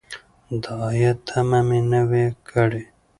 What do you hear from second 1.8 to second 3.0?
نه وه کړې.